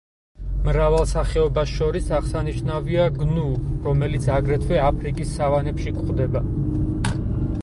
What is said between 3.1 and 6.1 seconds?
გნუ, რომელიც აგრეთვე აფრიკის სავანებში